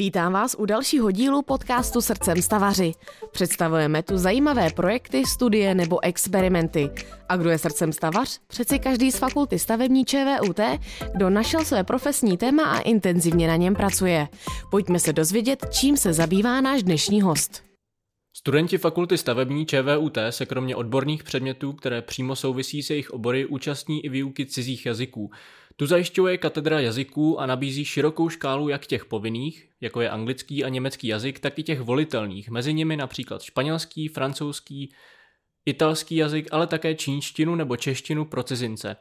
[0.00, 2.92] Vítám vás u dalšího dílu podcastu Srdcem stavaři.
[3.30, 6.90] Představujeme tu zajímavé projekty, studie nebo experimenty.
[7.28, 8.38] A kdo je srdcem stavař?
[8.46, 10.60] Přeci každý z fakulty stavební ČVUT,
[11.14, 14.28] kdo našel své profesní téma a intenzivně na něm pracuje.
[14.70, 17.69] Pojďme se dozvědět, čím se zabývá náš dnešní host.
[18.40, 24.04] Studenti fakulty stavební ČVUT se kromě odborných předmětů, které přímo souvisí se jejich obory, účastní
[24.04, 25.30] i výuky cizích jazyků.
[25.76, 30.68] Tu zajišťuje katedra jazyků a nabízí širokou škálu jak těch povinných, jako je anglický a
[30.68, 34.92] německý jazyk, tak i těch volitelných, mezi nimi například španělský, francouzský,
[35.66, 38.96] italský jazyk, ale také čínštinu nebo češtinu pro cizince.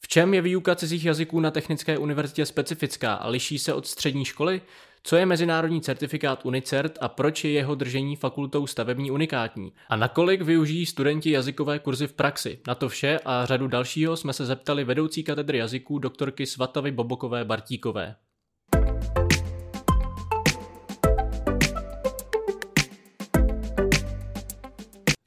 [0.00, 4.24] V čem je výuka cizích jazyků na Technické univerzitě specifická a liší se od střední
[4.24, 4.60] školy?
[5.02, 9.72] Co je mezinárodní certifikát UNICERT a proč je jeho držení fakultou stavební unikátní?
[9.88, 12.60] A nakolik využijí studenti jazykové kurzy v praxi?
[12.66, 17.44] Na to vše a řadu dalšího jsme se zeptali vedoucí katedry jazyků doktorky Svatavy Bobokové
[17.44, 18.16] Bartíkové.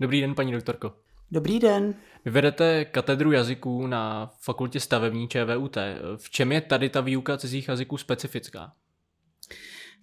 [0.00, 1.07] Dobrý den, paní doktorko.
[1.30, 1.94] Dobrý den.
[2.24, 5.76] Vy vedete katedru jazyků na fakultě stavební ČVUT.
[6.16, 8.72] V čem je tady ta výuka cizích jazyků specifická?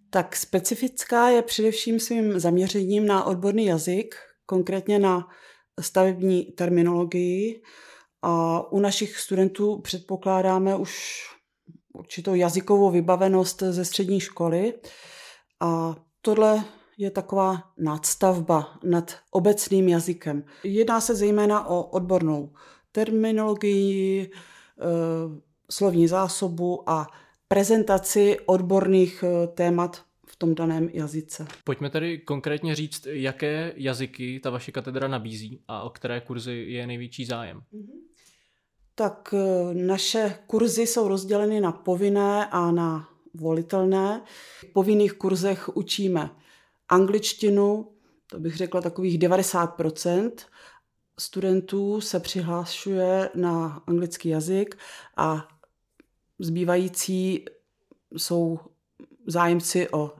[0.09, 5.27] Tak specifická je především svým zaměřením na odborný jazyk, konkrétně na
[5.81, 7.61] stavební terminologii.
[8.21, 11.23] A u našich studentů předpokládáme už
[11.93, 14.73] určitou jazykovou vybavenost ze střední školy.
[15.59, 16.63] A tohle
[16.97, 20.43] je taková nadstavba nad obecným jazykem.
[20.63, 22.53] Jedná se zejména o odbornou
[22.91, 24.83] terminologii, eh,
[25.69, 27.07] slovní zásobu a
[27.47, 31.47] prezentaci odborných eh, témat v tom daném jazyce.
[31.63, 36.87] Pojďme tedy konkrétně říct, jaké jazyky ta vaše katedra nabízí a o které kurzy je
[36.87, 37.61] největší zájem.
[38.95, 44.21] Tak eh, naše kurzy jsou rozděleny na povinné a na volitelné.
[44.59, 46.29] V povinných kurzech učíme
[46.89, 47.91] angličtinu,
[48.27, 50.31] to bych řekla takových 90%.
[51.19, 54.77] Studentů se přihlašuje na anglický jazyk
[55.17, 55.47] a
[56.39, 57.45] zbývající
[58.17, 58.59] jsou
[59.27, 60.11] zájemci o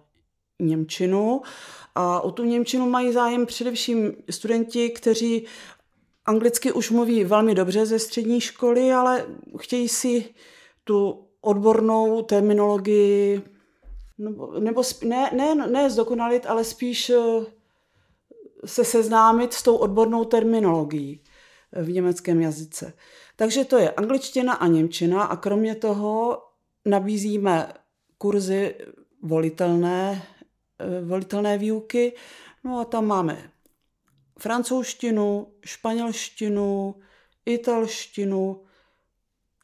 [0.60, 1.42] Němčinu.
[1.96, 5.46] A o tu Němčinu mají zájem především studenti, kteří
[6.26, 9.26] anglicky už mluví velmi dobře ze střední školy, ale
[9.60, 10.34] chtějí si
[10.84, 13.42] tu odbornou terminologii
[14.18, 17.46] nebo, nebo ne, ne, ne zdokonalit, ale spíš eh,
[18.66, 21.24] se seznámit s tou odbornou terminologií
[21.72, 22.94] v německém jazyce.
[23.36, 26.44] Takže to je angličtina a němčina a kromě toho
[26.86, 27.74] nabízíme
[28.18, 28.76] kurzy
[29.22, 30.28] volitelné,
[30.80, 32.14] eh, volitelné výuky.
[32.64, 33.52] No a tam máme
[34.40, 36.96] francouzštinu, španělštinu,
[37.46, 38.64] italštinu,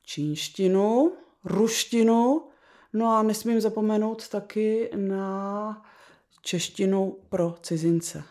[0.06, 1.12] čínštinu,
[1.44, 2.51] ruštinu,
[2.94, 5.86] no a nesmím zapomenout taky na
[6.42, 8.24] češtinu pro cizince.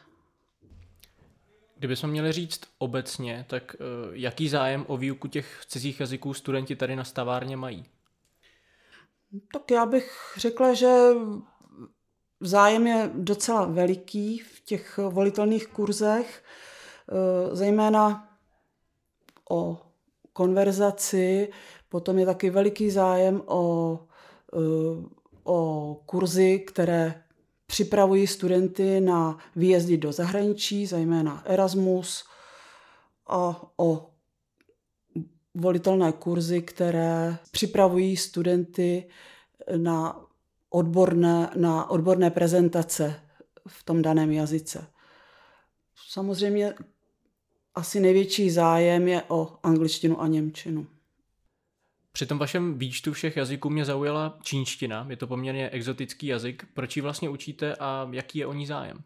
[1.76, 6.96] Kdybychom měli říct obecně, tak eh, jaký zájem o výuku těch cizích jazyků studenti tady
[6.96, 7.84] na stavárně mají?
[9.52, 10.96] Tak já bych řekla, že
[12.40, 16.44] zájem je docela veliký v těch volitelných kurzech,
[17.08, 18.28] eh, zejména
[19.50, 19.78] o
[20.32, 21.52] konverzaci,
[21.88, 23.98] potom je taky veliký zájem o,
[25.44, 27.22] o kurzy, které
[27.66, 32.24] připravují studenty na výjezdy do zahraničí, zejména Erasmus,
[33.26, 34.10] a o
[35.54, 39.08] volitelné kurzy, které připravují studenty
[39.76, 40.26] na
[40.70, 43.20] odborné, na odborné prezentace
[43.68, 44.86] v tom daném jazyce.
[46.08, 46.74] Samozřejmě
[47.74, 50.86] asi největší zájem je o angličtinu a němčinu.
[52.20, 55.06] Při tom vašem výčtu všech jazyků mě zaujala čínština.
[55.10, 56.64] Je to poměrně exotický jazyk.
[56.74, 58.98] Proč ji vlastně učíte a jaký je o ní zájem?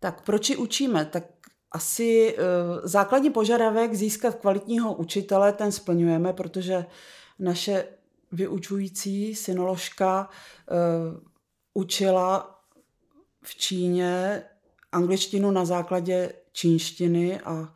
[0.00, 1.04] Tak proč ji učíme?
[1.04, 1.24] Tak
[1.72, 2.44] asi uh,
[2.84, 6.86] základní požadavek získat kvalitního učitele, ten splňujeme, protože
[7.38, 7.84] naše
[8.32, 10.76] vyučující synoložka uh,
[11.74, 12.60] učila
[13.42, 14.42] v Číně
[14.92, 17.74] angličtinu na základě čínštiny a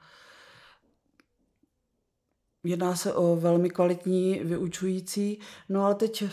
[2.65, 5.39] jedná se o velmi kvalitní vyučující.
[5.69, 6.25] No ale teď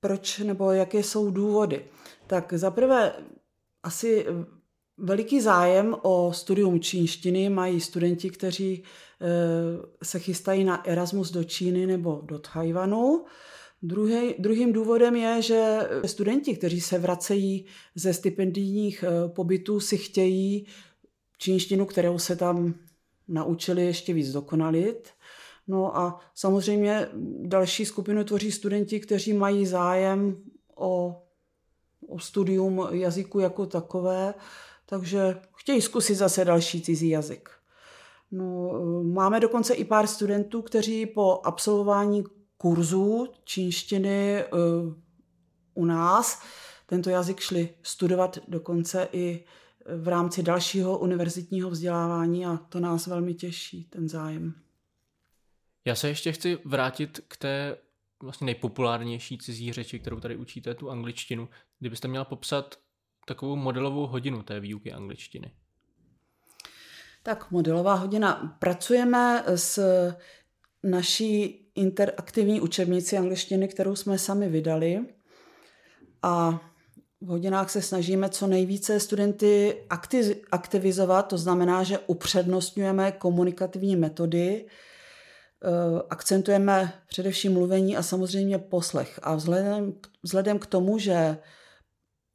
[0.00, 1.84] proč nebo jaké jsou důvody?
[2.26, 3.12] Tak zaprvé
[3.82, 4.26] asi
[4.98, 9.26] veliký zájem o studium čínštiny mají studenti, kteří eh,
[10.02, 13.24] se chystají na Erasmus do Číny nebo do Tajvanu.
[13.82, 20.66] Druhý, druhým důvodem je, že studenti, kteří se vracejí ze stipendijních eh, pobytů, si chtějí
[21.38, 22.74] čínštinu, kterou se tam
[23.28, 25.08] naučili ještě víc dokonalit.
[25.68, 27.08] No a samozřejmě
[27.40, 30.36] další skupinu tvoří studenti, kteří mají zájem
[30.76, 31.20] o
[32.08, 34.34] o studium jazyku jako takové,
[34.86, 37.50] takže chtějí zkusit zase další cizí jazyk.
[38.30, 38.72] No,
[39.02, 42.24] máme dokonce i pár studentů, kteří po absolvování
[42.56, 44.44] kurzů čínštiny
[45.74, 46.42] u nás
[46.86, 49.44] tento jazyk šli studovat dokonce i
[49.96, 54.54] v rámci dalšího univerzitního vzdělávání a to nás velmi těší, ten zájem.
[55.84, 57.76] Já se ještě chci vrátit k té
[58.22, 61.48] vlastně nejpopulárnější cizí řeči, kterou tady učíte, tu angličtinu.
[61.78, 62.78] Kdybyste měla popsat
[63.26, 65.50] takovou modelovou hodinu té výuky angličtiny.
[67.22, 68.56] Tak modelová hodina.
[68.58, 69.80] Pracujeme s
[70.82, 75.06] naší interaktivní učebnici angličtiny, kterou jsme sami vydali.
[76.22, 76.60] A
[77.24, 79.82] v hodinách se snažíme co nejvíce studenty
[80.50, 85.68] aktivizovat, to znamená, že upřednostňujeme komunikativní metody, eh,
[86.10, 89.20] akcentujeme především mluvení a samozřejmě poslech.
[89.22, 89.92] A vzhledem,
[90.22, 91.38] vzhledem k tomu, že,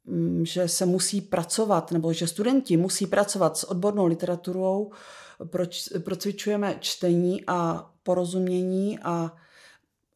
[0.04, 4.90] mm, že se musí pracovat, nebo že studenti musí pracovat s odbornou literaturou,
[5.50, 9.36] proč, procvičujeme čtení a porozumění, a,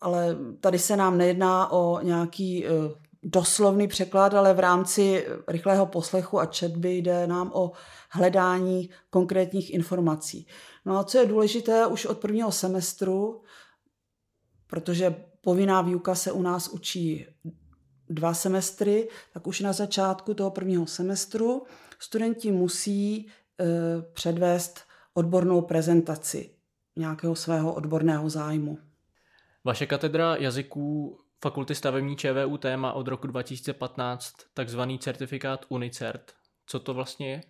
[0.00, 2.70] ale tady se nám nejedná o nějaký eh,
[3.24, 7.72] doslovný překlad, ale v rámci rychlého poslechu a četby jde nám o
[8.10, 10.46] hledání konkrétních informací.
[10.84, 13.42] No a co je důležité už od prvního semestru,
[14.66, 17.26] protože povinná výuka se u nás učí
[18.08, 21.62] dva semestry, tak už na začátku toho prvního semestru
[21.98, 23.26] studenti musí e,
[24.12, 24.80] předvést
[25.14, 26.50] odbornou prezentaci
[26.96, 28.78] nějakého svého odborného zájmu.
[29.64, 36.32] Vaše katedra jazyků Fakulty stavební ČVUT má od roku 2015 takzvaný certifikát UNICERT.
[36.66, 37.40] Co to vlastně je?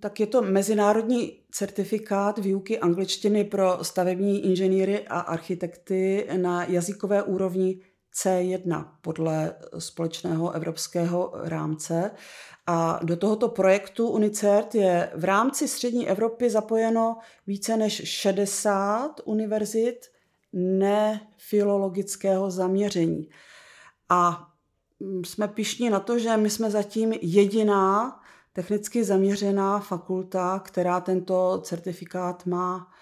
[0.00, 7.80] Tak je to mezinárodní certifikát výuky angličtiny pro stavební inženýry a architekty na jazykové úrovni
[8.22, 12.10] C1 podle společného evropského rámce.
[12.66, 17.16] A do tohoto projektu UNICERT je v rámci střední Evropy zapojeno
[17.46, 20.17] více než 60 univerzit,
[20.52, 23.28] nefilologického zaměření.
[24.08, 24.48] A
[25.00, 28.20] mm, jsme pišní na to, že my jsme zatím jediná
[28.52, 32.92] technicky zaměřená fakulta, která tento certifikát má.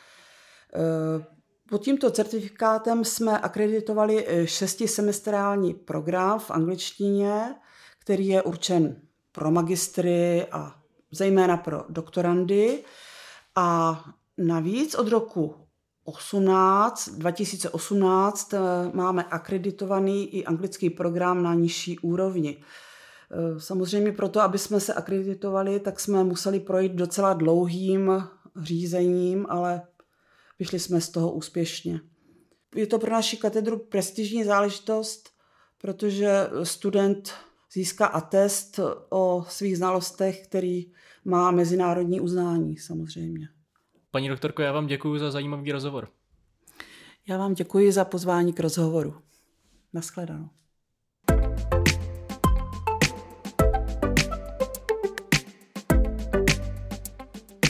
[0.74, 1.36] E,
[1.68, 7.54] pod tímto certifikátem jsme akreditovali e, šestisemestrální program v angličtině,
[7.98, 9.00] který je určen
[9.32, 10.74] pro magistry a
[11.10, 12.84] zejména pro doktorandy.
[13.54, 14.00] A
[14.38, 15.65] navíc od roku
[16.06, 18.58] 18, 2018 eh,
[18.92, 22.62] máme akreditovaný i anglický program na nižší úrovni.
[23.30, 28.28] Eh, samozřejmě proto, aby jsme se akreditovali, tak jsme museli projít docela dlouhým
[28.62, 29.82] řízením, ale
[30.58, 32.00] vyšli jsme z toho úspěšně.
[32.74, 35.30] Je to pro naši katedru prestižní záležitost,
[35.78, 37.32] protože student
[37.72, 38.80] získá atest
[39.10, 40.92] o svých znalostech, který
[41.24, 43.48] má mezinárodní uznání samozřejmě.
[44.16, 46.08] Paní doktorko, já vám děkuji za zajímavý rozhovor.
[47.28, 49.14] Já vám děkuji za pozvání k rozhovoru.
[49.92, 50.48] Naschledanou.